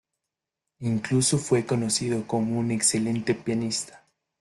Incluso 0.79 1.37
fue 1.37 1.67
conocido 1.67 2.25
como 2.25 2.59
un 2.59 2.71
excelente 2.71 3.35
pianista. 3.35 4.03